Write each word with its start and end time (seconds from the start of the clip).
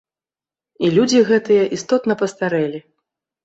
І 0.87 0.91
людзі 0.95 1.21
гэтыя 1.29 1.69
істотна 1.79 2.13
пастарэлі. 2.25 2.85